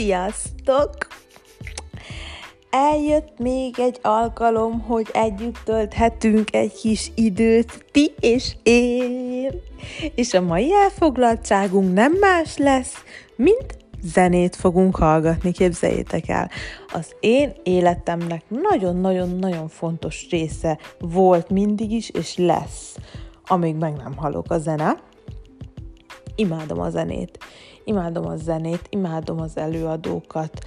[0.00, 0.96] Sziasztok!
[2.70, 9.50] Eljött még egy alkalom, hogy együtt tölthetünk egy kis időt, ti és én.
[10.14, 12.94] És a mai elfoglaltságunk nem más lesz,
[13.36, 16.50] mint zenét fogunk hallgatni, képzeljétek el.
[16.92, 22.96] Az én életemnek nagyon-nagyon-nagyon fontos része volt mindig is, és lesz,
[23.46, 24.96] amíg meg nem halok a zene.
[26.34, 27.38] Imádom a zenét
[27.84, 30.64] imádom a zenét, imádom az előadókat,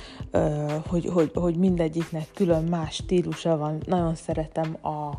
[0.88, 3.81] hogy, hogy, hogy mindegyiknek külön más stílusa van.
[3.86, 5.17] Nagyon szeretem a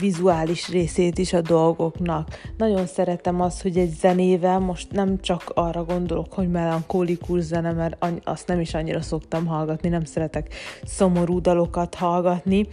[0.00, 2.28] vizuális részét is a dolgoknak.
[2.56, 8.06] Nagyon szeretem azt, hogy egy zenével most nem csak arra gondolok, hogy melankólikus zene, mert
[8.24, 12.68] azt nem is annyira szoktam hallgatni, nem szeretek szomorú dalokat hallgatni,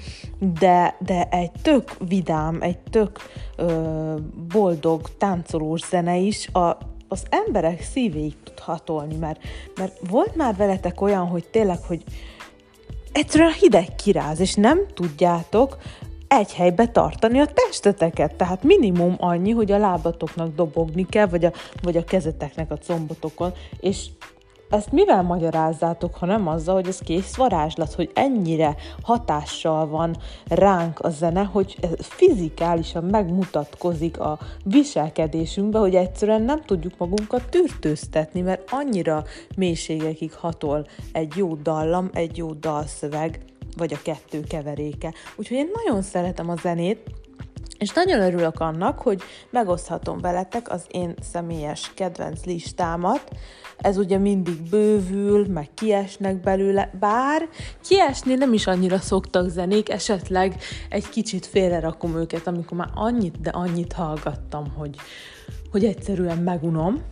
[0.59, 3.19] de, de egy tök vidám, egy tök
[3.55, 4.15] ö,
[4.53, 6.77] boldog, táncolós zene is a
[7.09, 9.41] az emberek szívéig tud hatolni, mert,
[9.75, 12.03] mert volt már veletek olyan, hogy tényleg, hogy
[13.11, 15.77] egyszerűen hideg kiráz, és nem tudjátok
[16.27, 18.35] egy helybe tartani a testeteket.
[18.35, 21.51] Tehát minimum annyi, hogy a lábatoknak dobogni kell, vagy a,
[21.81, 24.05] vagy a kezeteknek a combotokon, és
[24.69, 30.17] ezt mivel magyarázzátok, ha nem azzal, hogy ez kész varázslat, hogy ennyire hatással van
[30.47, 38.71] ránk a zene, hogy fizikálisan megmutatkozik a viselkedésünkbe, hogy egyszerűen nem tudjuk magunkat tűrtőztetni, mert
[38.71, 39.23] annyira
[39.55, 43.39] mélységekig hatol egy jó dallam, egy jó dalszöveg,
[43.77, 45.13] vagy a kettő keveréke.
[45.35, 46.99] Úgyhogy én nagyon szeretem a zenét,
[47.79, 53.29] és nagyon örülök annak, hogy megoszthatom veletek az én személyes kedvenc listámat.
[53.77, 57.49] Ez ugye mindig bővül, meg kiesnek belőle, bár
[57.87, 60.55] kiesni nem is annyira szoktak zenék, esetleg
[60.89, 64.95] egy kicsit félrerakom őket, amikor már annyit, de annyit hallgattam, hogy,
[65.71, 67.03] hogy egyszerűen megunom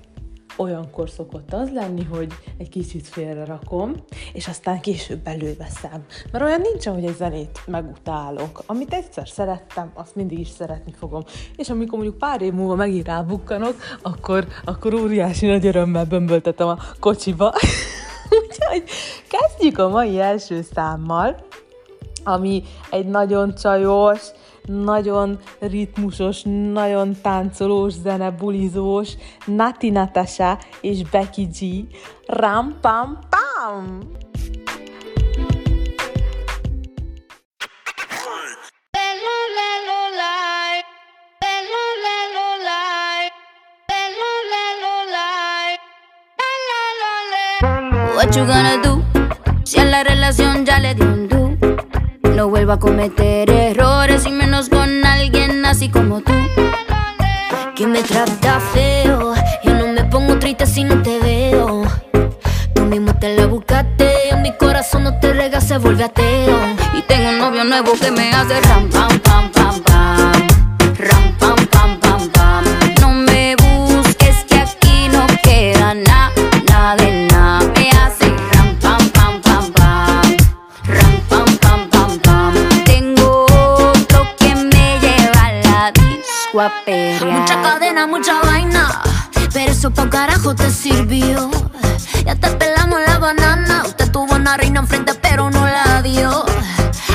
[0.57, 3.95] olyankor szokott az lenni, hogy egy kicsit félre rakom,
[4.33, 6.05] és aztán később előveszem.
[6.31, 8.63] Mert olyan nincsen, hogy egy zenét megutálok.
[8.65, 11.23] Amit egyszer szerettem, azt mindig is szeretni fogom.
[11.55, 16.77] És amikor mondjuk pár év múlva megint rábukkanok, akkor, akkor óriási nagy örömmel bömböltetem a
[16.99, 17.53] kocsiba.
[18.41, 18.83] Úgyhogy
[19.27, 21.45] kezdjük a mai első számmal,
[22.23, 24.21] ami egy nagyon csajos,
[24.67, 26.41] nagyon ritmusos,
[26.73, 29.09] nagyon táncolós zene, bulizós,
[29.45, 31.85] Nati Natasha és Becky G.
[32.27, 33.99] Ram pam pam!
[48.15, 49.03] What you gonna do?
[49.63, 51.36] Si a la relación ya le dio un
[52.47, 56.31] No vuelvo a cometer errores y menos con alguien así como tú.
[57.75, 59.33] Que me trata feo.
[59.65, 61.83] Yo no me pongo triste si no te veo.
[62.73, 64.29] Tú mismo te la buscaste.
[64.29, 66.57] En mi corazón no te rega, se vuelve ateo.
[66.97, 70.16] Y tengo un novio nuevo que me hace ram, pam, pam, pam, pam.
[86.85, 87.39] Perrear.
[87.39, 89.01] Mucha cadena, mucha vaina,
[89.53, 91.49] pero eso pa' carajo te sirvió.
[92.25, 96.45] Ya te pelamos la banana, usted tuvo una reina enfrente pero no la dio.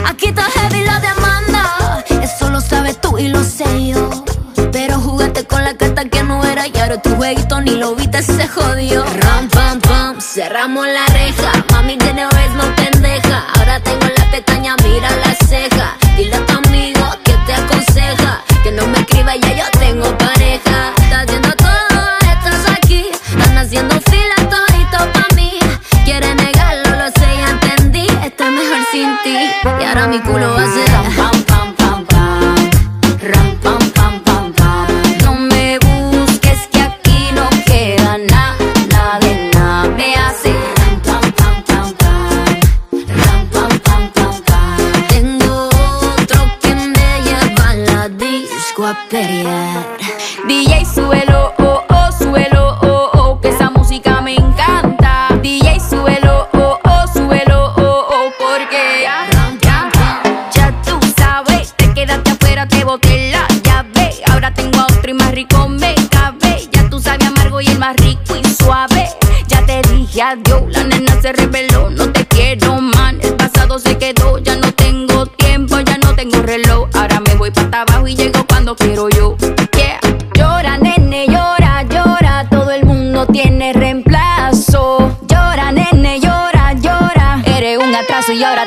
[0.07, 4.25] Aquí está heavy la demanda, eso lo sabes tú y lo sé yo.
[4.73, 8.23] Pero jugaste con la carta que no era y ahora tu jueguito ni lo viste,
[8.23, 9.05] se jodió.
[9.05, 11.53] Ram, pam, pam, cerramos la reja.
[11.73, 13.45] Mami tiene no pendeja.
[13.55, 15.97] Ahora tengo la pestaña, mira la ceja.
[16.17, 16.72] Dile a tu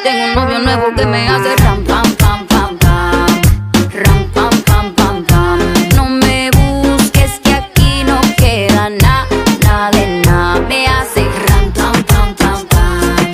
[0.04, 3.42] Tengo un novio nuevo que me hace ram, pam, pam, pam, pam.
[3.94, 5.60] Ram, pam, pam, pam, pam.
[5.96, 10.60] No me busques que aquí no queda nada, de nada.
[10.68, 13.32] Me hace ram, pam, pam, pam, pam.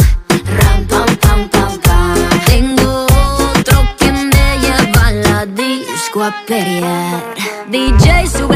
[0.58, 2.30] Ram, pam, pam, pam, pam.
[2.46, 7.24] Tengo otro que me lleva a la disco a pelear.
[7.70, 8.51] DJ, súbelo,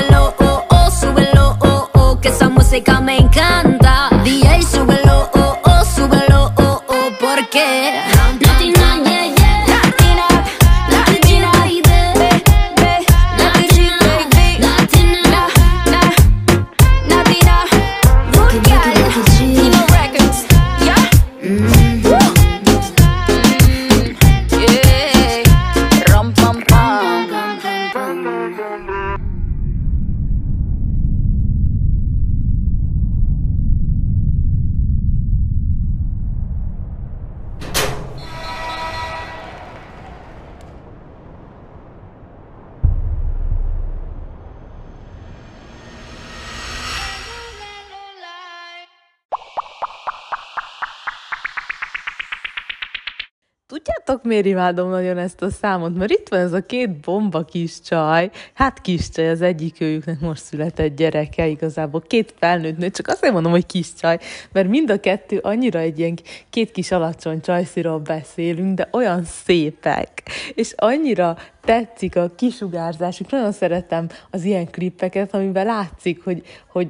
[54.26, 55.98] miért imádom nagyon ezt a számot?
[55.98, 60.20] Mert itt van ez a két bomba kis csaj, hát kis csaj, az egyik őjüknek
[60.20, 64.20] most született gyereke, igazából két felnőtt nő, csak azért mondom, hogy kis csaj,
[64.52, 66.20] mert mind a kettő annyira egy ilyen
[66.50, 70.24] két kis alacsony csajsziról beszélünk, de olyan szépek,
[70.54, 76.88] és annyira tetszik a kisugárzásuk, nagyon szeretem az ilyen klippeket, amiben látszik, hogy, hogy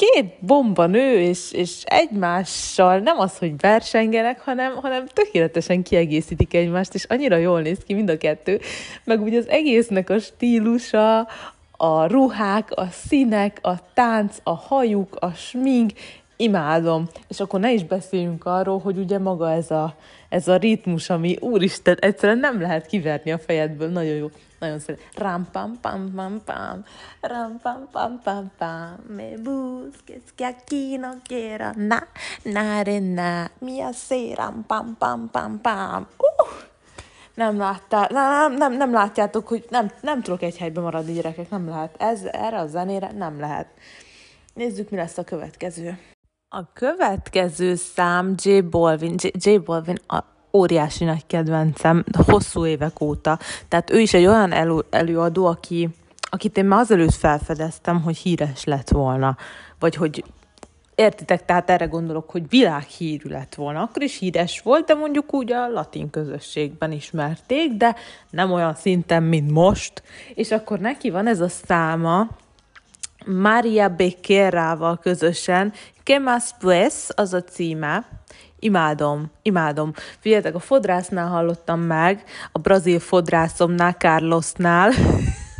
[0.00, 6.94] két bomba nő, és, és egymással nem az, hogy versengenek, hanem, hanem tökéletesen kiegészítik egymást,
[6.94, 8.60] és annyira jól néz ki mind a kettő,
[9.04, 11.28] meg ugye az egésznek a stílusa,
[11.76, 15.90] a ruhák, a színek, a tánc, a hajuk, a smink,
[16.36, 17.08] imádom.
[17.28, 19.94] És akkor ne is beszéljünk arról, hogy ugye maga ez a,
[20.28, 24.30] ez a ritmus, ami úristen, egyszerűen nem lehet kiverni a fejedből, nagyon jó.
[24.60, 25.00] Nagyon szeret.
[25.16, 26.84] Ram pam pam pam pam,
[27.20, 32.06] ram pam pam pam pam, me busques que aquí no quiero na,
[32.42, 36.06] na re na, mi hace ram pam pam pam pam.
[36.16, 36.68] Uh!
[37.34, 41.68] Nem láttál, nem, nem, nem látjátok, hogy nem, nem tudok egy helyben maradni, gyerekek, nem
[41.68, 41.94] lehet.
[41.98, 43.66] Ez, erre a zenére nem lehet.
[44.54, 45.98] Nézzük, mi lesz a következő.
[46.48, 49.14] A következő szám J Balvin.
[49.16, 53.38] J, J Balvin a óriási nagy kedvencem, hosszú évek óta.
[53.68, 55.88] Tehát ő is egy olyan elő, előadó, aki,
[56.20, 59.36] akit én már azelőtt felfedeztem, hogy híres lett volna.
[59.78, 60.24] Vagy hogy
[61.00, 63.82] értitek, tehát erre gondolok, hogy világhírű lett volna.
[63.82, 67.96] Akkor is híres volt, de mondjuk úgy a latin közösségben ismerték, de
[68.30, 70.02] nem olyan szinten, mint most.
[70.34, 72.28] És akkor neki van ez a száma,
[73.26, 75.72] Maria Becerrával közösen,
[76.02, 78.20] Que más pues, az a címe,
[78.62, 79.92] Imádom, imádom.
[80.18, 84.92] Figyeljetek, a fodrásznál hallottam meg, a brazil fodrászomnál, Carlosnál,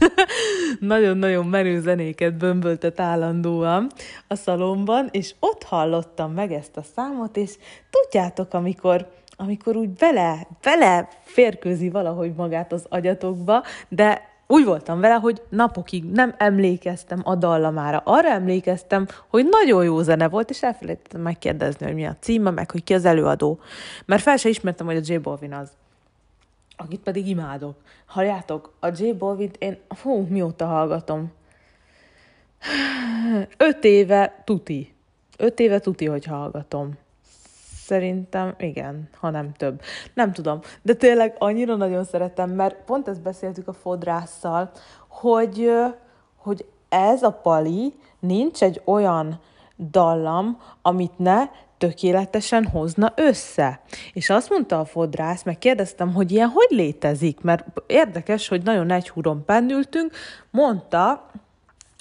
[0.80, 3.90] nagyon-nagyon menő zenéket bömböltet állandóan
[4.28, 7.54] a szalomban, és ott hallottam meg ezt a számot, és
[7.90, 15.14] tudjátok, amikor, amikor úgy bele, bele férkőzi valahogy magát az agyatokba, de úgy voltam vele,
[15.14, 18.02] hogy napokig nem emlékeztem a dallamára.
[18.04, 22.70] Arra emlékeztem, hogy nagyon jó zene volt, és elfelejtettem megkérdezni, hogy mi a címe, meg
[22.70, 23.58] hogy ki az előadó.
[24.04, 25.70] Mert fel se ismertem, hogy a J Balvin az
[26.76, 27.76] akit pedig imádok.
[28.06, 31.32] Halljátok, a J Balvin én, hú, mióta hallgatom?
[33.56, 34.94] Öt éve tuti.
[35.36, 36.98] Öt éve tuti, hogy hallgatom.
[37.90, 39.80] Szerintem igen, ha nem több.
[40.14, 44.70] Nem tudom, de tényleg annyira nagyon szeretem, mert pont ezt beszéltük a fodrásszal,
[45.08, 45.70] hogy,
[46.36, 49.40] hogy ez a pali nincs egy olyan
[49.90, 53.80] dallam, amit ne tökéletesen hozna össze.
[54.12, 58.90] És azt mondta a fodrász, meg kérdeztem, hogy ilyen hogy létezik, mert érdekes, hogy nagyon
[58.90, 60.12] egy húron pendültünk,
[60.50, 61.30] mondta,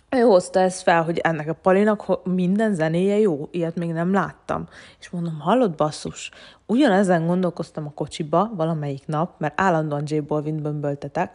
[0.10, 4.68] ő hozta ezt fel, hogy ennek a Palinak minden zenéje jó, ilyet még nem láttam.
[5.00, 6.32] És mondom, hallod basszus,
[6.66, 11.32] ugyanezen gondolkoztam a kocsiba valamelyik nap, mert állandóan J Balvin bömböltetek,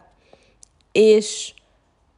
[0.91, 1.53] és,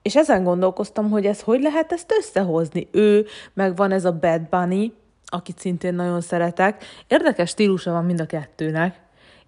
[0.02, 2.88] és ezen gondolkoztam, hogy ez hogy lehet ezt összehozni.
[2.92, 4.94] Ő, meg van ez a Bad Bunny,
[5.26, 6.84] akit szintén nagyon szeretek.
[7.08, 9.00] Érdekes stílusa van mind a kettőnek,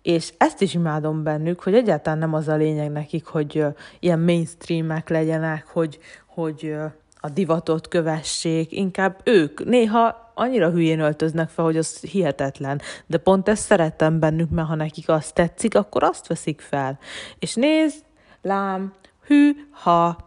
[0.02, 3.66] és ezt is imádom bennük, hogy egyáltalán nem az a lényeg nekik, hogy
[4.00, 6.00] ilyen mainstreamek legyenek, hogy,
[6.40, 6.76] hogy
[7.22, 13.50] a divatot kövessék, inkább ők néha annyira hülyén öltöznek fel, hogy az hihetetlen, de pont
[13.50, 17.00] ezt szeretem bennük, mert ha nekik azt tetszik, akkor azt veszik fel.
[17.40, 18.04] És nézd,
[18.42, 18.94] lám,
[19.26, 20.18] hű, ha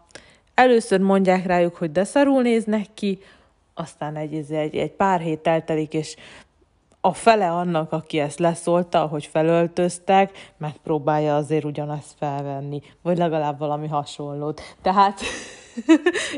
[0.54, 3.19] először mondják rájuk, hogy de szarul néznek ki,
[3.75, 6.16] aztán egy, egy, egy pár hét eltelik, és
[7.00, 13.88] a fele annak, aki ezt leszólta, hogy felöltöztek, megpróbálja azért ugyanezt felvenni, vagy legalább valami
[13.88, 14.61] hasonlót.
[14.83, 15.21] Tehát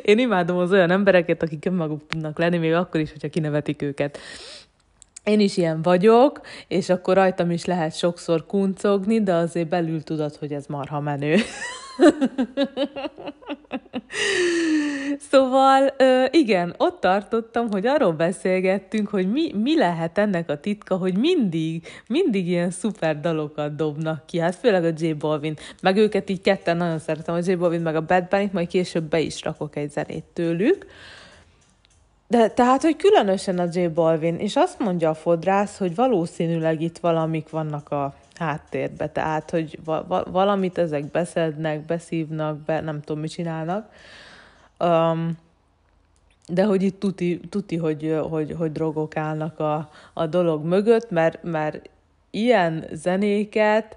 [0.03, 4.19] én imádom az olyan embereket, akik önmaguk tudnak lenni, még akkor is, hogyha kinevetik őket.
[5.25, 10.37] Én is ilyen vagyok, és akkor rajtam is lehet sokszor kuncogni, de azért belül tudod,
[10.37, 11.37] hogy ez marha menő.
[15.31, 15.95] szóval
[16.31, 21.87] igen, ott tartottam, hogy arról beszélgettünk, hogy mi, mi lehet ennek a titka, hogy mindig,
[22.09, 26.77] mindig ilyen szuper dalokat dobnak ki, hát főleg a J Balvin, meg őket így ketten
[26.77, 29.91] nagyon szeretem, a J Balvin meg a Bad Bunny, majd később be is rakok egy
[29.91, 30.87] zenét tőlük.
[32.35, 36.99] De tehát, hogy különösen a J Balvin, és azt mondja a fodrász, hogy valószínűleg itt
[36.99, 43.21] valamik vannak a háttérbe, tehát, hogy va- va- valamit ezek beszednek, beszívnak, be, nem tudom,
[43.21, 43.93] mit csinálnak.
[44.79, 45.39] Um,
[46.49, 51.43] de hogy itt tuti, tuti hogy, hogy, hogy drogok állnak a, a dolog mögött, mert,
[51.43, 51.91] mert
[52.31, 53.97] ilyen zenéket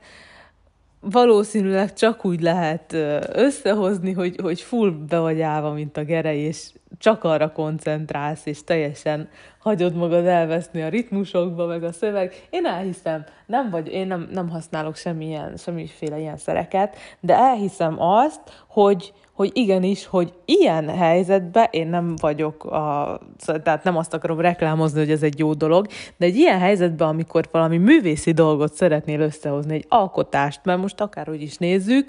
[1.00, 2.94] valószínűleg csak úgy lehet
[3.34, 8.64] összehozni, hogy, hogy full be vagy állva, mint a gerei, és csak arra koncentrálsz, és
[8.64, 12.48] teljesen hagyod magad elveszni a ritmusokba, meg a szöveg.
[12.50, 18.42] Én elhiszem, nem vagy, én nem, nem használok semmilyen, semmiféle ilyen szereket, de elhiszem azt,
[18.68, 23.20] hogy, hogy igenis, hogy ilyen helyzetben én nem vagyok, a,
[23.64, 27.48] tehát nem azt akarom reklámozni, hogy ez egy jó dolog, de egy ilyen helyzetben, amikor
[27.52, 32.08] valami művészi dolgot szeretnél összehozni, egy alkotást, mert most akárhogy is nézzük,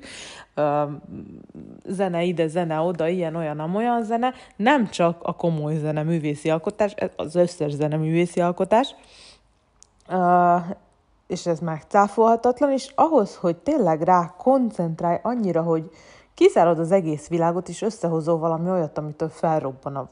[1.86, 6.94] zene ide, zene oda, ilyen, olyan, amolyan zene, nem csak a komoly zene művészi alkotás,
[7.16, 8.94] az összes zene művészi alkotás,
[11.26, 15.90] és ez megcáfolhatatlan, és ahhoz, hogy tényleg rá koncentrálj annyira, hogy
[16.38, 20.08] kizárod az egész világot, és összehozol valami olyat, amitől felrobban a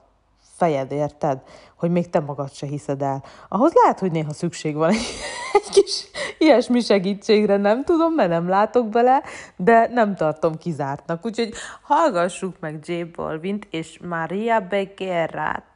[0.56, 1.38] fejed, érted?
[1.76, 3.24] Hogy még te magad se hiszed el.
[3.48, 5.06] Ahhoz lehet, hogy néha szükség van egy,
[5.52, 6.06] egy kis
[6.38, 9.22] ilyesmi segítségre, nem tudom, mert nem látok bele,
[9.56, 11.26] de nem tartom kizártnak.
[11.26, 11.52] Úgyhogy
[11.82, 15.75] hallgassuk meg J Balvint és Maria Becerrát.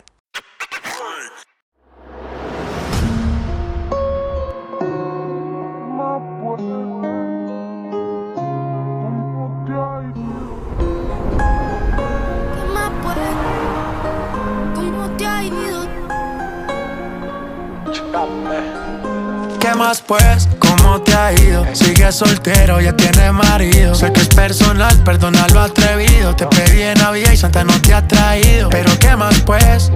[19.91, 20.49] Más pues?
[20.61, 21.67] ¿Cómo te ha ido?
[21.73, 23.93] Sigue soltero, ya tiene marido.
[23.93, 26.37] Sé que es personal, perdona lo atrevido.
[26.37, 28.69] Te pedí en Navidad y Santa no te ha traído.
[28.71, 29.91] Pero ¿qué más pues?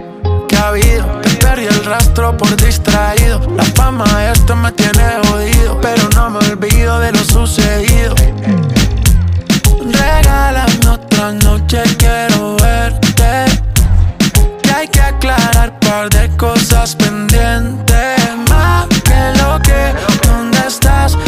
[0.49, 1.07] ¿Qué ha habido?
[1.23, 3.41] Te perdí el rastro por distraído.
[3.57, 5.81] La fama esto me tiene jodido.
[5.81, 8.17] Pero no me olvido de lo sucedido.
[9.93, 13.45] Regálame otra noche, quiero verte.
[14.65, 18.19] Y hay que aclarar par de cosas pendientes.
[18.51, 19.64] Más que lo que, ¿dónde
[20.67, 21.24] estás?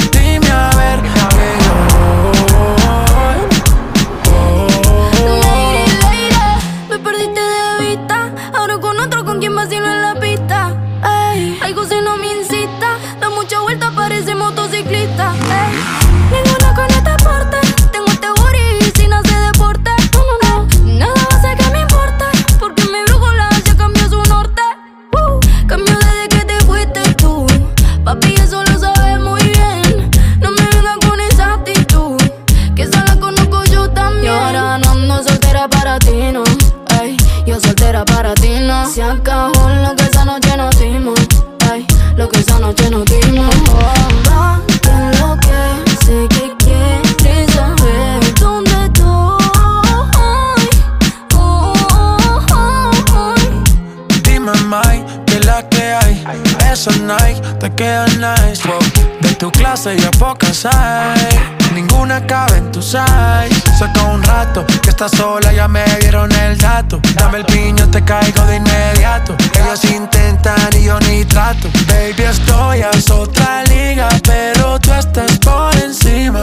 [64.96, 66.98] Estás sola, ya me dieron el dato.
[67.16, 69.36] Dame el piño, te caigo de inmediato.
[69.60, 71.68] Ellos intentan y yo ni trato.
[71.86, 76.42] Baby, estoy a otra liga, pero tú estás por encima.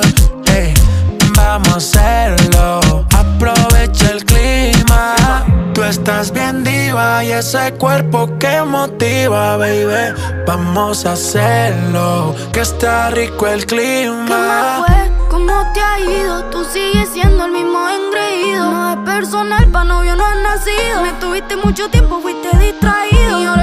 [0.54, 0.72] Ey,
[1.36, 3.08] vamos a hacerlo.
[3.18, 5.16] Aprovecha el clima.
[5.74, 10.14] Tú estás bien diva y ese cuerpo que motiva, baby.
[10.46, 15.03] Vamos a hacerlo, que está rico el ¿Qué más clima.
[19.16, 21.04] Personal, pa' novio no has nacido.
[21.04, 23.42] Me tuviste mucho tiempo, fuiste distraído.
[23.42, 23.63] ¿Y ahora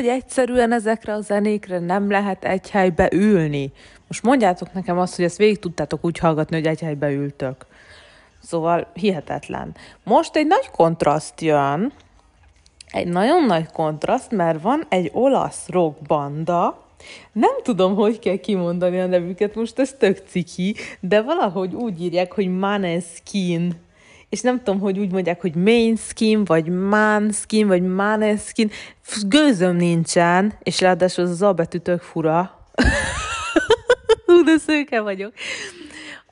[0.00, 3.72] hogy egyszerűen ezekre a zenékre nem lehet egy helybe ülni.
[4.06, 7.66] Most mondjátok nekem azt, hogy ezt végig tudtátok úgy hallgatni, hogy egy helybe ültök.
[8.42, 9.74] Szóval hihetetlen.
[10.04, 11.92] Most egy nagy kontraszt jön,
[12.90, 16.84] egy nagyon nagy kontraszt, mert van egy olasz rock banda,
[17.32, 22.32] nem tudom, hogy kell kimondani a nevüket, most ez tök ciki, de valahogy úgy írják,
[22.32, 23.72] hogy Maneskin
[24.30, 28.70] és nem tudom, hogy úgy mondják, hogy main skin, vagy man skin, vagy maneskin.
[29.26, 32.64] Gőzöm nincsen, és ráadásul az a betű tök fura.
[34.44, 35.32] De szőke vagyok.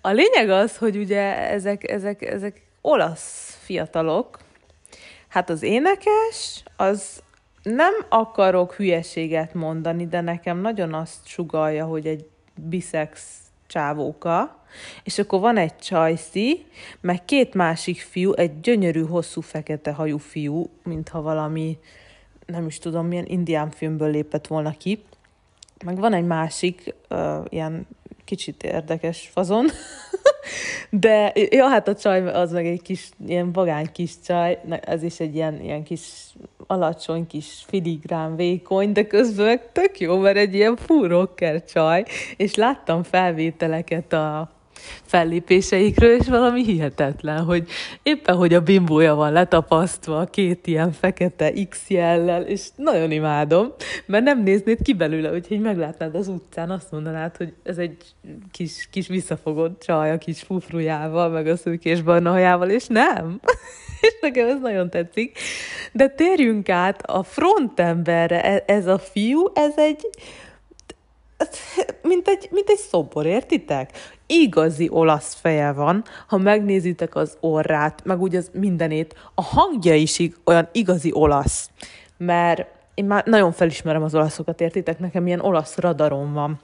[0.01, 4.39] A lényeg az, hogy ugye ezek, ezek, ezek olasz fiatalok,
[5.29, 7.23] hát az énekes, az
[7.63, 13.39] nem akarok hülyeséget mondani, de nekem nagyon azt sugalja, hogy egy biszex
[13.69, 14.57] csávóka,
[15.03, 16.67] és akkor van egy csajszi,
[17.01, 21.79] meg két másik fiú, egy gyönyörű, hosszú, fekete hajú fiú, mintha valami,
[22.47, 25.03] nem is tudom, milyen indián filmből lépett volna ki,
[25.85, 27.87] meg van egy másik, uh, ilyen
[28.29, 29.67] kicsit érdekes fazon,
[30.91, 35.21] de ja, hát a csaj az meg egy kis, ilyen vagány kis csaj, ez is
[35.21, 36.03] egy ilyen, ilyen kis
[36.67, 42.05] alacsony, kis filigrán, vékony, de közben tök jó, mert egy ilyen full rocker csaj,
[42.37, 44.51] és láttam felvételeket a,
[45.03, 47.69] fellépéseikről, és valami hihetetlen, hogy
[48.03, 53.73] éppen, hogy a bimbója van letapasztva két ilyen fekete X jellel, és nagyon imádom,
[54.07, 57.97] mert nem néznéd ki belőle, hogyha így meglátnád az utcán, azt mondanád, hogy ez egy
[58.51, 63.41] kis, kis visszafogott csaj a kis fufrujával, meg a szőkés barna hajával, és nem.
[64.01, 65.39] és nekem ez nagyon tetszik.
[65.93, 68.43] De térjünk át a frontemberre.
[68.45, 70.09] E, ez a fiú, ez egy
[72.03, 73.91] mint egy, mint egy szobor, értitek?
[74.31, 80.23] Igazi olasz feje van, ha megnézitek az orrát, meg úgy az mindenét, a hangja is
[80.45, 81.71] olyan igazi olasz,
[82.17, 84.99] mert én már nagyon felismerem az olaszokat, értitek?
[84.99, 86.61] Nekem ilyen olasz radarom van.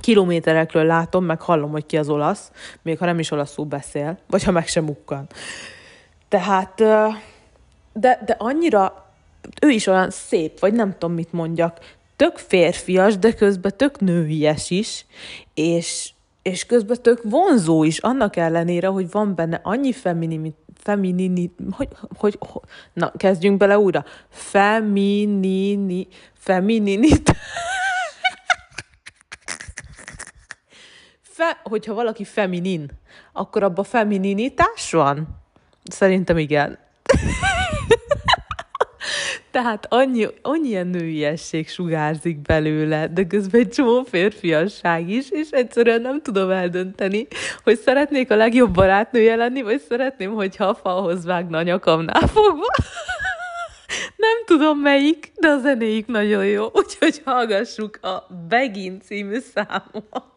[0.00, 2.50] Kilométerekről látom, meg hallom, hogy ki az olasz,
[2.82, 5.26] még ha nem is olaszul beszél, vagy ha meg sem mukkan.
[6.28, 6.74] Tehát,
[7.92, 9.12] de, de annyira,
[9.62, 11.78] ő is olyan szép, vagy nem tudom, mit mondjak,
[12.16, 15.06] tök férfias, de közben tök nőies is,
[15.54, 16.10] és,
[16.42, 22.38] és közben tök vonzó is, annak ellenére, hogy van benne annyi feminini, feminini, hogy, hogy,
[22.40, 24.04] hogy, na, kezdjünk bele újra.
[24.28, 27.36] Feminini, femininit.
[31.20, 32.90] Fe, hogyha valaki feminin,
[33.32, 35.28] akkor abban femininitás van?
[35.84, 36.78] Szerintem igen.
[39.52, 46.00] Tehát annyi, annyi ilyen nőiesség sugárzik belőle, de közben egy csomó férfiasság is, és egyszerűen
[46.00, 47.26] nem tudom eldönteni,
[47.64, 52.66] hogy szeretnék a legjobb barátnője lenni, vagy szeretném, hogyha a falhoz vágna a nyakamnál fogva.
[54.16, 60.30] Nem tudom melyik, de a zenéik nagyon jó, úgyhogy hallgassuk a Begin című számot.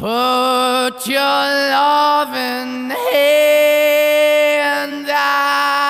[0.00, 5.89] Put your loving hand out,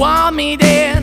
[0.00, 1.02] Want me then.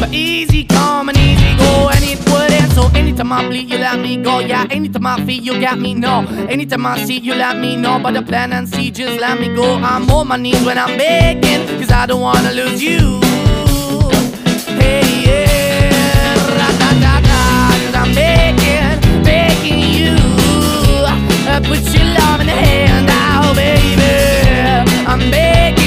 [0.00, 2.72] But easy come and easy go, and it wouldn't.
[2.72, 4.38] So anytime I bleed, you let me go.
[4.38, 6.24] Yeah, anytime I feel, you got me, no.
[6.48, 7.98] Anytime I see, you let me know.
[7.98, 9.74] But the plan and see, just let me go.
[9.74, 13.20] I'm on my knees when I'm begging, cause I don't wanna lose you.
[14.80, 17.42] Hey, yeah, ra-da-da-da,
[17.82, 20.14] cause I'm begging, begging you.
[21.50, 24.06] Uh, put your love in the hand now, baby.
[25.06, 25.79] I'm begging.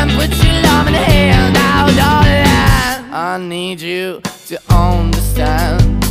[0.00, 3.12] And put your love in the hand now, darling.
[3.12, 6.02] I need you to understand.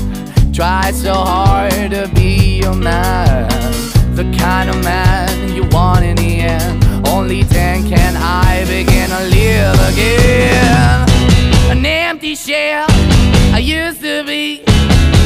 [0.53, 3.49] Try so hard to be your man.
[4.15, 6.85] The kind of man you want in the end.
[7.07, 11.09] Only then can I begin to live again.
[11.71, 12.85] An empty shell
[13.57, 14.61] I used to be.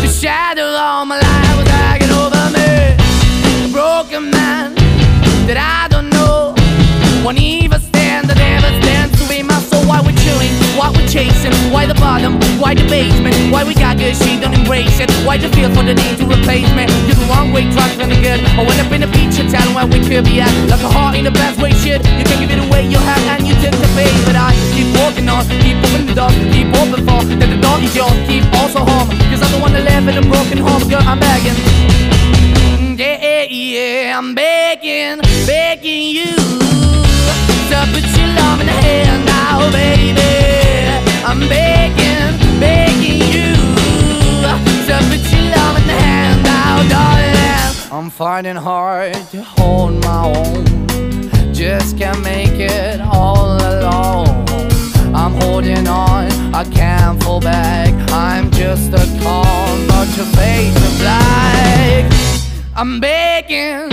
[0.03, 2.95] The shadow all my life was hanging over me.
[3.65, 4.73] A broken man
[5.47, 6.55] that I don't know.
[7.25, 7.81] Won't even
[8.23, 9.83] stand, that never stand to be my soul.
[9.85, 12.39] Why we're chilling, why we're chasing, why the bottom?
[12.59, 13.35] Why the basement?
[13.51, 15.11] Why we got good, she don't embrace it?
[15.25, 16.87] Why the feel for the need to replace me?
[17.07, 18.39] You're the wrong way, trying to good.
[18.55, 20.51] I went up in a feature town where we could be at.
[20.69, 21.99] Like a heart in the best way, shit.
[22.17, 24.11] You can't give it away, you have, and you tend the pay.
[24.25, 27.77] But I keep walking on, keep moving the door, keep open for that the door
[27.83, 28.15] is yours.
[28.27, 31.03] Keep also home, cause I'm the one that live in a broken home, girl.
[31.03, 31.57] I'm begging.
[32.97, 37.02] yeah, Yeah, yeah, I'm begging, begging you
[37.73, 40.21] your hand now, baby.
[41.25, 43.55] I'm begging, begging you
[44.43, 46.45] to put your hand
[46.89, 47.91] darling.
[47.91, 50.65] I'm finding hard to hold my own,
[51.53, 54.45] just can't make it all alone.
[55.15, 57.93] I'm holding on, I can't fall back.
[58.11, 62.11] I'm just a call, but your face is black.
[62.75, 63.92] I'm begging,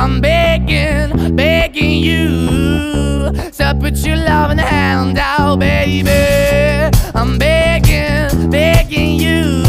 [0.00, 6.96] I'm begging, begging you So put your loving hand out, baby.
[7.16, 9.64] I'm begging, begging you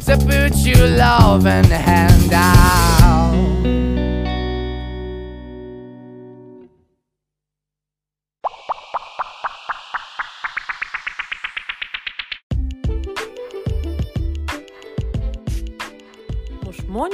[0.00, 2.99] So put your loving hand out.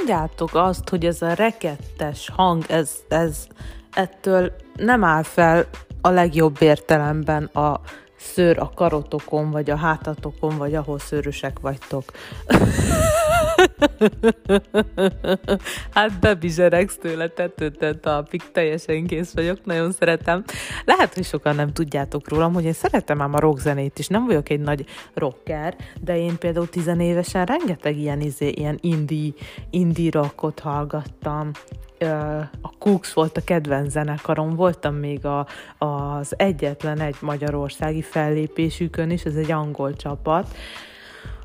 [0.07, 3.47] Mondjátok azt, hogy ez a rekettes hang, ez, ez
[3.93, 5.65] ettől nem áll fel
[6.01, 7.79] a legjobb értelemben a
[8.17, 12.03] szőr a karotokon, vagy a hátatokon, vagy ahol szőrösek vagytok.
[15.93, 20.43] hát bebizseregsz tőle tetőtön talpig, teljesen kész vagyok, nagyon szeretem.
[20.85, 24.49] Lehet, hogy sokan nem tudjátok rólam, hogy én szeretem ám a rockzenét is, nem vagyok
[24.49, 29.31] egy nagy rocker, de én például tizenévesen rengeteg ilyen, izé, ilyen indie,
[29.69, 31.51] indie rockot hallgattam,
[32.61, 39.23] a Cooks volt a kedvenc zenekarom, voltam még a, az egyetlen egy magyarországi fellépésükön is,
[39.23, 40.55] ez egy angol csapat,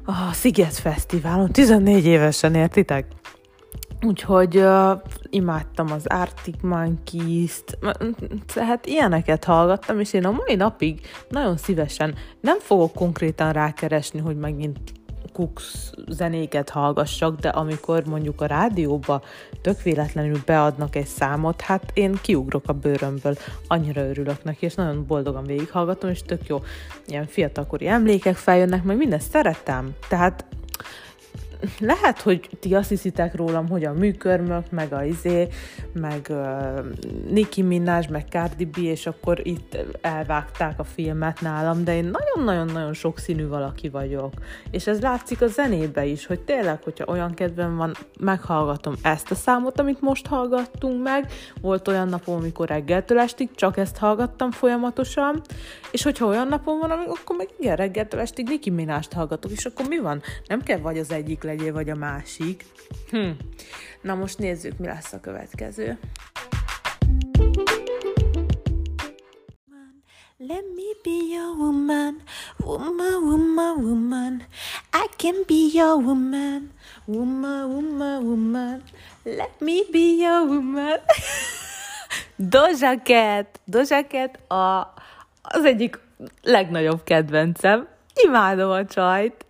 [0.05, 3.07] a Sziget Fesztiválon, 14 évesen értitek?
[4.07, 7.79] Úgyhogy uh, imádtam az Arctic Monkeys-t,
[8.55, 14.37] tehát ilyeneket hallgattam, és én a mai napig nagyon szívesen nem fogok konkrétan rákeresni, hogy
[14.37, 14.79] megint
[15.33, 19.23] Cooks zenéket hallgassak, de amikor mondjuk a rádióba
[19.63, 23.35] tök véletlenül beadnak egy számot, hát én kiugrok a bőrömből,
[23.67, 26.63] annyira örülök neki, és nagyon boldogan végighallgatom, és tök jó
[27.07, 29.95] ilyen fiatalkori emlékek feljönnek, meg mindezt szeretem.
[30.09, 30.45] Tehát
[31.79, 35.49] lehet, hogy ti azt hiszitek rólam, hogy a műkörmök, meg a izé,
[35.93, 36.79] meg uh,
[37.31, 42.93] Nicki Minaj, meg Cardi B, és akkor itt elvágták a filmet nálam, de én nagyon-nagyon-nagyon
[42.93, 44.33] sokszínű valaki vagyok.
[44.71, 49.35] És ez látszik a zenébe is, hogy tényleg, hogyha olyan kedvem van, meghallgatom ezt a
[49.35, 55.41] számot, amit most hallgattunk meg, volt olyan napom, amikor reggeltől estig csak ezt hallgattam folyamatosan,
[55.91, 59.87] és hogyha olyan napom van, akkor meg igen, reggeltől estig Nicki Minaj-t hallgatok, és akkor
[59.89, 60.23] mi van?
[60.47, 62.65] Nem kell vagy az egyik legyél, vagy a másik.
[63.11, 63.31] Hm.
[64.01, 65.99] Na most nézzük, mi lesz a következő.
[70.37, 72.23] Let me be your woman,
[72.59, 74.43] woman, woman, woman.
[74.93, 76.71] I can be your woman,
[77.05, 78.83] woman, woman, woman.
[79.23, 80.99] Let me be your woman.
[82.37, 84.95] Doja Cat, Doja Cat a,
[85.43, 85.99] az egyik
[86.43, 87.89] legnagyobb kedvencem.
[88.15, 89.45] Imádom a csajt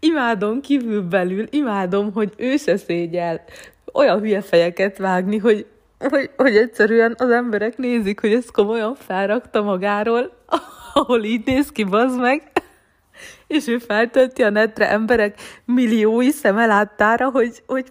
[0.00, 3.44] imádom kívülbelül, imádom, hogy ő se szégyel.
[3.92, 5.66] Olyan hülye fejeket vágni, hogy,
[5.98, 10.32] hogy, hogy egyszerűen az emberek nézik, hogy ezt komolyan felrakta magáról,
[10.94, 12.42] ahol így néz ki, bazd meg,
[13.46, 17.84] és ő feltölti a netre emberek milliói szeme láttára, hogy, hogy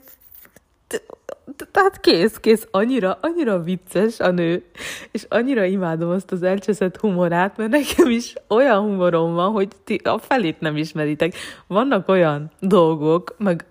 [1.72, 4.64] tehát kész, kész, annyira, annyira vicces a nő,
[5.12, 9.96] és annyira imádom azt az elcseszett humorát, mert nekem is olyan humorom van, hogy ti
[10.04, 11.34] a felét nem ismeritek.
[11.68, 13.66] Vannak olyan dolgok, meg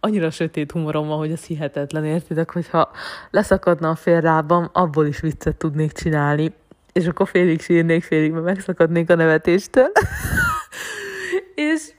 [0.00, 2.90] annyira sötét humorom van, hogy ez hihetetlen, értitek, hogyha
[3.30, 6.52] leszakadna a fél lábam, abból is viccet tudnék csinálni,
[6.92, 9.92] és akkor félig sírnék, félig, mert megszakadnék a nevetéstől.
[11.54, 11.92] és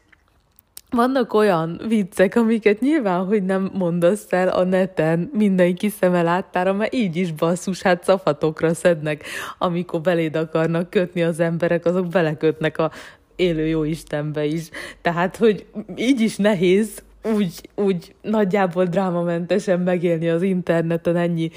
[0.93, 6.93] vannak olyan viccek, amiket nyilván, hogy nem mondasz el a neten mindenki szeme láttára, mert
[6.93, 9.23] így is basszus, hát szafatokra szednek,
[9.57, 12.91] amikor beléd akarnak kötni az emberek, azok belekötnek a
[13.35, 14.69] élő jó Istenbe is.
[15.01, 17.03] Tehát, hogy így is nehéz
[17.35, 21.51] úgy, úgy nagyjából drámamentesen megélni az interneten ennyi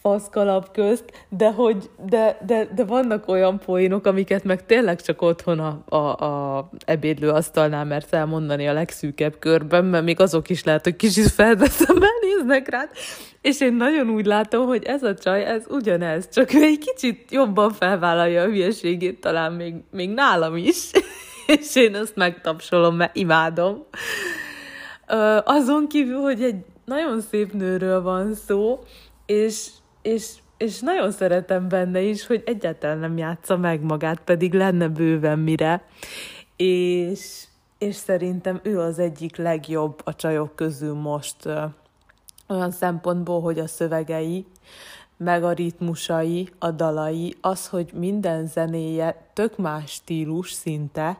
[0.00, 5.58] faszkalap közt, de, hogy, de, de, de vannak olyan poénok, amiket meg tényleg csak otthon
[5.58, 10.96] a, a, a ebédlőasztalnál mert elmondani a legszűkebb körben, mert még azok is lehet, hogy
[10.96, 12.90] kicsit felveszem, néznek rád.
[13.40, 17.30] És én nagyon úgy látom, hogy ez a csaj, ez ugyanez, csak ő egy kicsit
[17.30, 20.90] jobban felvállalja a hülyeségét, talán még, még nálam is.
[21.58, 23.86] és én ezt megtapsolom, mert imádom.
[25.44, 28.78] Azon kívül, hogy egy nagyon szép nőről van szó,
[29.26, 29.66] és
[30.02, 35.38] és, és nagyon szeretem benne is, hogy egyáltalán nem játsza meg magát, pedig lenne bőven
[35.38, 35.84] mire.
[36.56, 37.44] És,
[37.78, 41.36] és szerintem ő az egyik legjobb a csajok közül most
[42.48, 44.46] olyan szempontból, hogy a szövegei,
[45.24, 51.18] meg a ritmusai, a dalai, az, hogy minden zenéje tök más stílus szinte,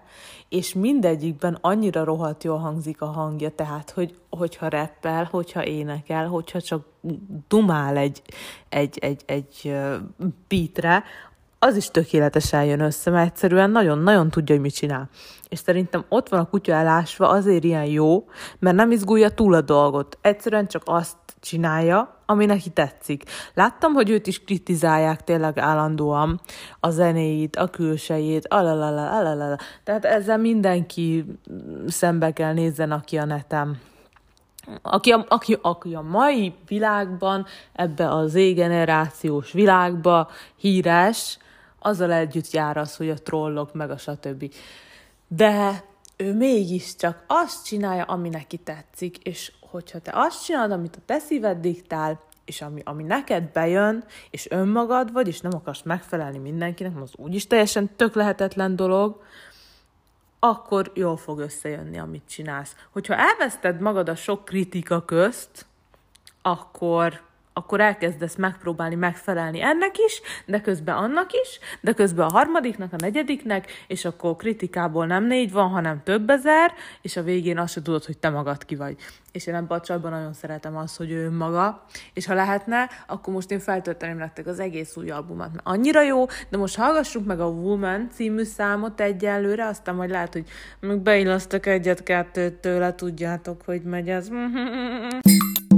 [0.49, 6.61] és mindegyikben annyira rohadt jól hangzik a hangja, tehát, hogy, hogyha reppel, hogyha énekel, hogyha
[6.61, 6.87] csak
[7.49, 8.23] dumál egy,
[8.69, 9.77] egy, egy, egy
[10.49, 11.05] beatre,
[11.59, 15.09] az is tökéletesen jön össze, mert egyszerűen nagyon-nagyon tudja, hogy mit csinál.
[15.49, 19.61] És szerintem ott van a kutya elásva, azért ilyen jó, mert nem izgulja túl a
[19.61, 20.19] dolgot.
[20.21, 23.25] Egyszerűen csak azt csinálja, ami neki tetszik.
[23.55, 26.41] Láttam, hogy őt is kritizálják tényleg állandóan,
[26.81, 29.59] a zenéit, a külsejét, alalala, alalala.
[29.85, 31.25] Tehát ezzel mindenki
[31.87, 33.79] szembe kell nézzen, aki a netem
[34.83, 41.39] aki a, aki, aki a mai világban, ebbe a Z-generációs világba híres,
[41.79, 44.53] azzal együtt jár az, hogy a trollok, meg a stb.
[45.29, 45.85] De
[46.17, 51.19] ő mégiscsak azt csinálja, ami neki tetszik, és hogyha te azt csinálod, amit a te
[51.19, 57.01] szíved diktál, és ami, ami neked bejön, és önmagad vagy, és nem akarsz megfelelni mindenkinek,
[57.01, 59.23] az úgyis teljesen tök lehetetlen dolog,
[60.39, 62.77] akkor jól fog összejönni, amit csinálsz.
[62.91, 65.67] Hogyha elveszted magad a sok kritika közt,
[66.43, 67.21] akkor
[67.53, 72.97] akkor elkezdesz megpróbálni megfelelni ennek is, de közben annak is, de közben a harmadiknak, a
[72.97, 77.83] negyediknek, és akkor kritikából nem négy van, hanem több ezer, és a végén azt se
[77.83, 78.97] tudod, hogy te magad ki vagy.
[79.33, 81.85] És én ebben a csajban nagyon szeretem azt, hogy ő maga,
[82.15, 86.27] és ha lehetne, akkor most én feltölteném nektek az egész új albumot, mert annyira jó,
[86.49, 90.45] de most hallgassuk meg a Woman című számot egyelőre, aztán majd lehet, hogy
[90.81, 94.29] meg beillasztok egyet-kettőt tőle, tudjátok, hogy megy ez.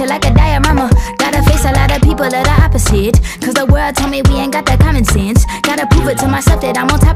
[0.00, 0.51] with like a diamond.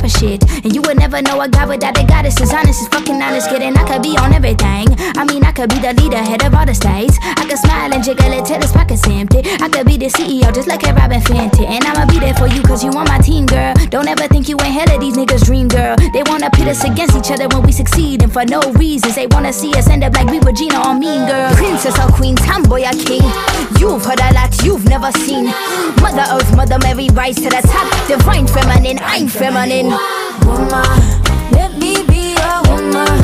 [0.09, 0.43] shit.
[0.65, 3.49] And you would never know a guy without a goddess is honest, is fucking honest.
[3.49, 4.87] Kidding, I could be on everything.
[5.17, 7.19] I mean, I could be the leader, head of all the states.
[7.23, 9.43] I could smile and jiggle it till his pockets empty.
[9.45, 11.67] I could be the CEO, just like a Robin Fenty.
[11.67, 13.75] And I'ma be there for you, cause you on my team, girl.
[13.91, 15.97] Don't ever think you ain't hell of these niggas' dream, girl.
[16.13, 19.15] They wanna pit us against each other when we succeed, and for no reasons.
[19.15, 21.55] They wanna see us end up like we Regina or Mean Girl.
[21.57, 23.25] Princess or Queen, Tomboy or King.
[23.79, 25.47] You've heard a lot you've never seen.
[26.01, 27.87] Mother Earth, Mother Mary, rise to the top.
[28.09, 29.96] Divine feminine, I'm feminine.
[30.45, 31.01] Woman,
[31.53, 33.16] let me be a woman.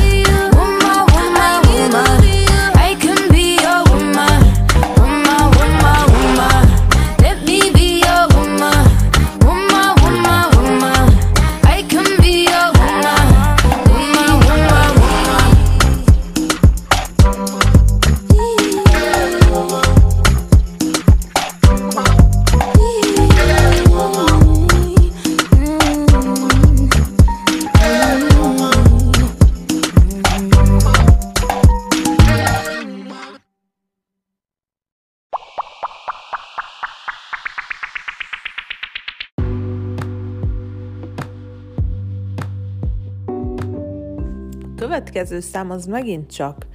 [45.23, 46.65] Következő szám az megint csak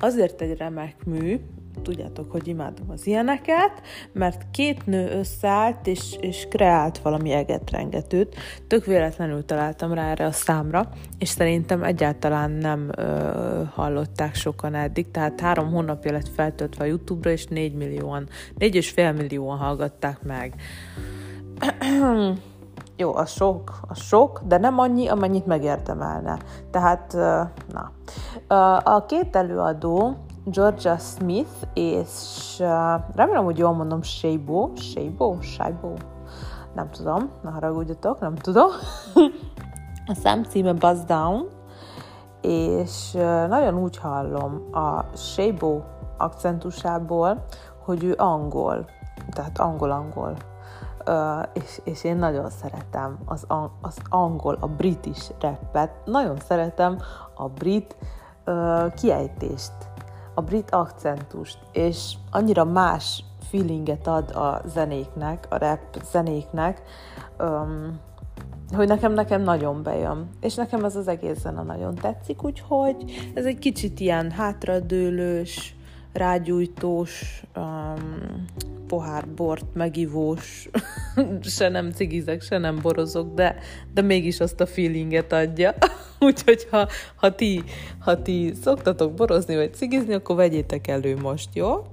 [0.00, 1.40] azért egy remek mű,
[1.82, 8.34] tudjátok, hogy imádom az ilyeneket, mert két nő összeállt és, és kreált valami egetrengetőt.
[8.66, 10.88] Tök véletlenül találtam rá erre a számra,
[11.18, 17.30] és szerintem egyáltalán nem ö, hallották sokan eddig, tehát három hónapja lett feltöltve a YouTube-ra,
[17.30, 20.54] és négy millióan, négy és fél millióan hallgatták meg.
[23.02, 26.38] Jó, a sok, a sok, de nem annyi, amennyit megérdemelne.
[26.70, 27.16] Tehát,
[27.72, 27.90] na.
[28.84, 32.58] A két előadó, Georgia Smith és
[33.14, 35.92] remélem, hogy jól mondom, Shabo, Shabo, Shabo,
[36.74, 38.68] nem tudom, ne haragudjatok, nem tudom.
[40.12, 41.48] a szám címe Buzz Down,
[42.40, 43.12] és
[43.48, 45.80] nagyon úgy hallom a Shabo
[46.16, 47.44] akcentusából,
[47.84, 48.84] hogy ő angol,
[49.30, 50.36] tehát angol-angol
[51.52, 53.46] És, és én nagyon szeretem az,
[53.80, 56.98] az angol, a british rappet, nagyon szeretem
[57.34, 57.96] a brit
[58.94, 59.72] kiejtést,
[60.34, 66.82] a brit akcentust, és annyira más feelinget ad a zenéknek, a rap zenéknek,
[68.74, 70.28] hogy nekem, nekem nagyon bejön.
[70.40, 75.76] És nekem ez az egész zene nagyon tetszik, úgyhogy ez egy kicsit ilyen hátradőlős,
[76.12, 78.44] rágyújtós, um,
[78.86, 80.68] pohár bort megivós,
[81.42, 83.56] se nem cigizek, se nem borozok, de,
[83.94, 85.74] de mégis azt a feelinget adja.
[86.20, 87.64] Úgyhogy ha, ha, ti,
[87.98, 91.86] ha ti szoktatok borozni vagy cigizni, akkor vegyétek elő most, jó?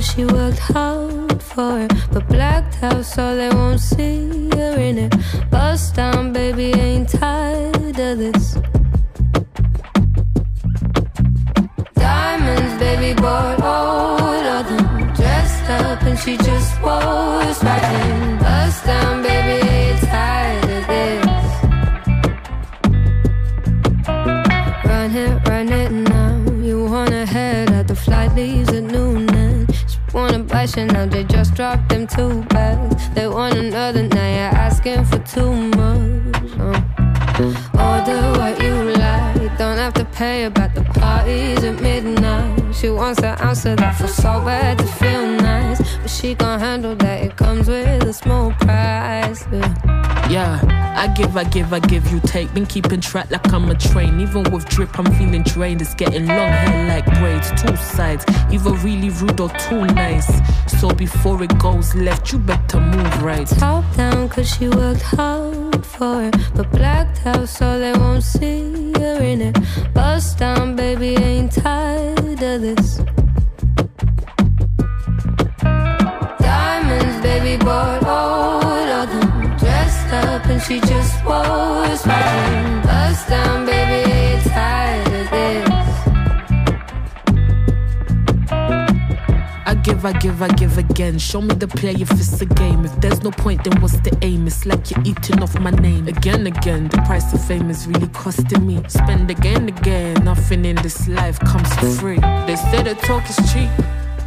[0.00, 1.25] She worked hard
[1.56, 5.14] for but blacked out so they won't see her in it.
[5.50, 8.58] Bust down, baby, ain't tired of this.
[11.94, 14.86] Diamonds, baby, bought all of them.
[15.14, 18.38] Dressed up and she just was right in.
[18.38, 21.26] Bust down, baby, ain't tired of this.
[24.90, 26.36] Run it, run it now.
[26.68, 31.88] You wanna head out, the flight leaves at noon She wanna buy Chanel, just dropped
[31.88, 33.08] them two bags.
[33.14, 36.52] They want another, now you're asking for too much.
[36.60, 36.82] Uh.
[37.72, 42.74] Order what you like, don't have to pay about the parties at midnight.
[42.74, 45.80] She wants an of that, for so bad to feel nice.
[45.96, 49.42] But she gon' handle that, it comes with a small price.
[49.50, 50.15] Yeah.
[50.30, 50.76] Yeah.
[50.96, 52.52] I give, I give, I give, you take.
[52.54, 54.18] Been keeping track like I'm a train.
[54.18, 55.82] Even with drip, I'm feeling drained.
[55.82, 58.24] It's getting long hair like braids, two sides.
[58.50, 60.26] Either really rude or too nice.
[60.80, 63.46] So before it goes left, you better move right.
[63.46, 66.34] Top down, cause she worked hard for it.
[66.54, 69.58] But blacked out so they won't see her in it.
[69.92, 73.00] Bust down, baby, ain't tired of this.
[76.40, 77.95] Diamonds, baby, bought
[80.66, 85.76] she just was watching Bust down, baby, tired of this
[89.68, 91.18] I give, I give, I give again.
[91.18, 92.84] Show me the play if it's a game.
[92.84, 94.46] If there's no point, then what's the aim?
[94.46, 96.06] It's like you're eating off my name.
[96.06, 98.80] Again, again, the price of fame is really costing me.
[98.88, 100.24] Spend again, again.
[100.24, 102.20] Nothing in this life comes for free.
[102.46, 103.70] They say the talk is cheap.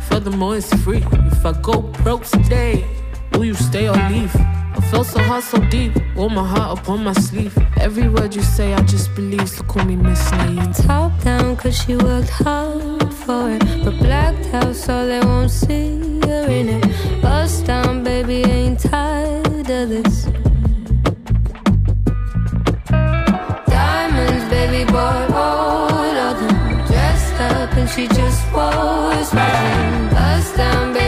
[0.09, 1.03] Furthermore, it's free.
[1.31, 2.85] If I go broke today,
[3.33, 4.35] will you stay or leave?
[4.75, 5.93] I felt so hard, so deep.
[6.15, 7.57] Wore my heart up on my sleeve.
[7.77, 9.49] Every word you say, I just believe.
[9.49, 10.75] So call me Miss Naive.
[10.75, 13.61] Top down, cause she worked hard for it.
[13.83, 17.21] But blacked out, so they won't see her in it.
[17.21, 20.25] Bust down, baby, ain't tired of this.
[23.67, 26.85] Diamonds, baby, bought all of them.
[26.87, 30.09] Dressed up, and she just was right.
[30.11, 30.98] Bust down, baby,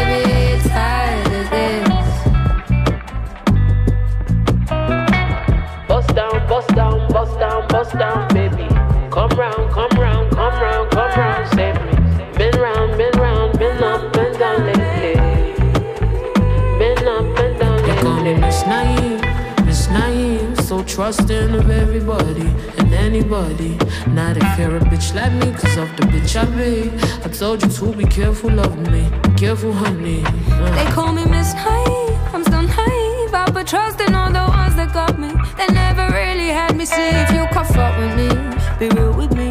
[21.01, 22.47] trusting of everybody
[22.77, 23.75] and anybody.
[24.05, 26.91] Not if you're a bitch like me, cause of the bitch I be.
[27.25, 30.21] I told you to be careful of me, careful, honey.
[30.23, 30.75] Uh.
[30.75, 33.33] They call me Miss Naive, I'm still naive.
[33.33, 35.31] I put trust in all the ones that got me.
[35.57, 38.29] They never really had me see if you cough up with me.
[38.77, 39.49] Be real with me.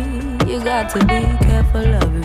[0.48, 2.19] You got to be careful of me.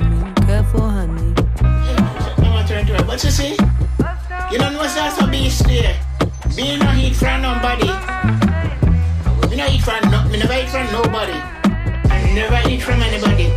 [10.48, 11.40] never eat from nobody.
[12.10, 13.48] I never eat from anybody.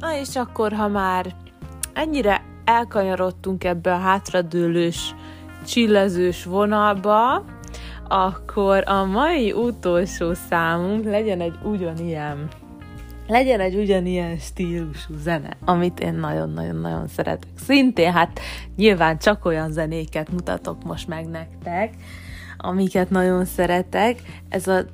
[0.00, 1.34] Na és akkor, ha már
[1.92, 5.14] ennyire elkanyarodtunk ebbe a hátradőlős,
[5.66, 7.44] csillezős vonalba,
[8.08, 12.48] akkor a mai utolsó számunk legyen egy ugyanilyen
[13.28, 17.50] legyen egy ugyanilyen stílusú zene, amit én nagyon-nagyon-nagyon szeretek.
[17.64, 18.40] Szintén hát
[18.76, 21.94] nyilván csak olyan zenéket mutatok most meg nektek,
[22.56, 24.22] amiket nagyon szeretek.
[24.48, 24.84] Ez a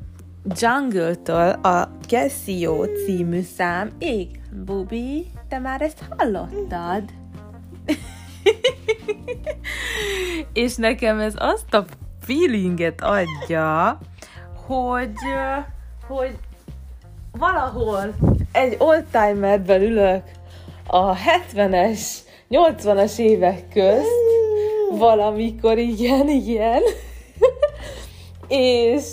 [0.56, 3.90] Jungle-től a Casio című szám.
[3.98, 4.28] Ég,
[4.64, 7.02] Bubi, te már ezt hallottad?
[10.52, 11.84] És nekem ez azt a
[12.20, 13.98] feelinget adja,
[14.66, 15.18] hogy,
[16.06, 16.38] hogy
[17.38, 18.14] valahol
[18.52, 20.22] egy oldtimerben ülök
[20.86, 22.00] a 70-es,
[22.50, 24.08] 80-as évek közt,
[24.90, 26.82] valamikor igen, igen,
[28.48, 29.10] és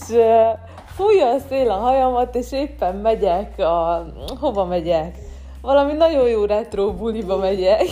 [0.86, 4.06] fújja a szél a hajamat, és éppen megyek a...
[4.40, 5.16] Hova megyek?
[5.62, 7.88] Valami nagyon jó retro buliba megyek.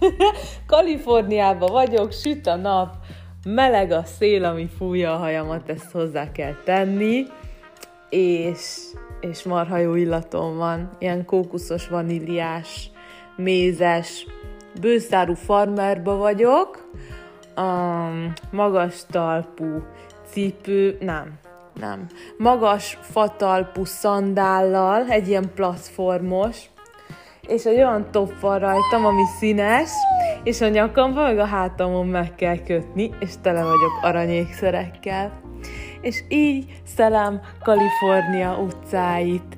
[0.66, 2.94] Kaliforniába vagyok, süt a nap,
[3.44, 7.24] meleg a szél, ami fújja a hajamat, ezt hozzá kell tenni,
[8.10, 8.78] és,
[9.20, 12.90] és marha jó illatom van, ilyen kókuszos, vaníliás,
[13.36, 14.26] mézes,
[14.80, 16.90] bőszárú farmerba vagyok,
[17.56, 19.82] um, magas talpú
[20.30, 21.32] cipő, nem,
[21.80, 22.06] nem,
[22.38, 26.70] magas fatalpú szandállal, egy ilyen platformos,
[27.46, 29.90] és egy olyan top van rajtam, ami színes,
[30.42, 35.45] és a nyakamba meg a hátamon meg kell kötni, és tele vagyok aranyékszerekkel.
[36.06, 39.56] És így szelem Kalifornia utcáit.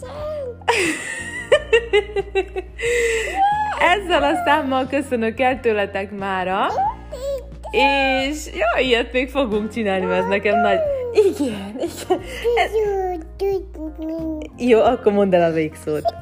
[3.95, 6.67] Ezzel a számmal köszönök el tőletek mára,
[7.71, 10.79] és jó, ilyet még fogunk csinálni, mert ez nekem nagy...
[11.13, 12.21] Igen, igen.
[14.57, 16.15] Jó, akkor mondd el a végszót.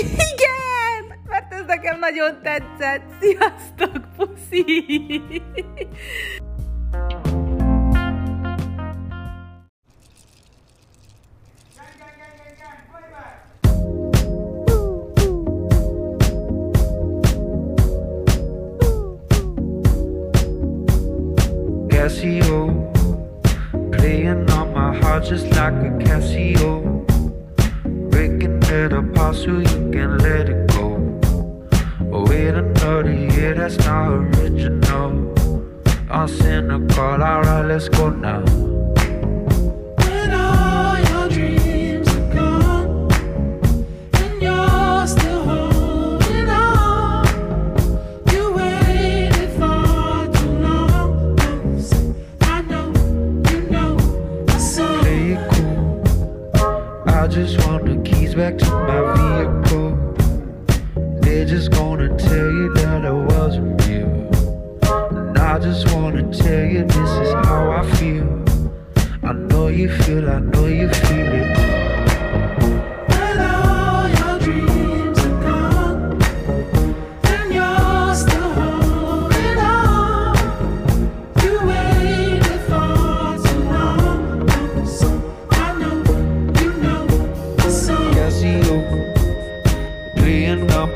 [0.00, 1.18] Igen!
[1.28, 3.02] Mert ez nekem nagyon tetszett.
[3.20, 5.32] Sziasztok, puszi!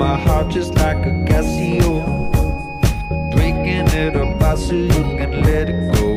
[0.03, 1.95] My heart just like a Casio.
[3.31, 6.09] Breaking it apart so you can let it go.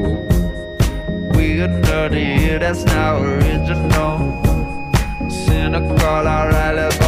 [1.35, 4.17] We another year that's not original.
[5.29, 7.04] Cynical, alright, let's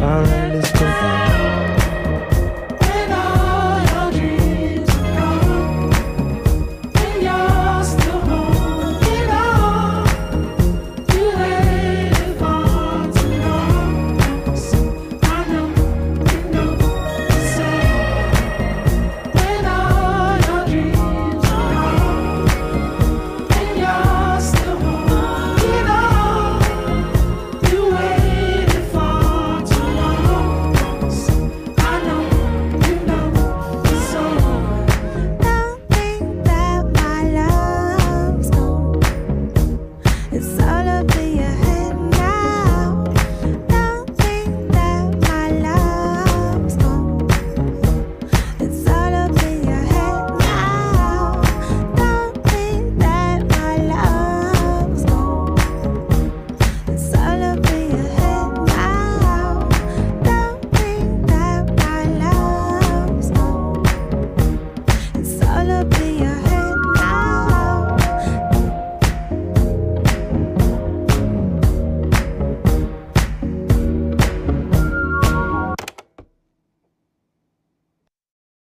[0.00, 0.78] Let's go.
[0.78, 1.27] different.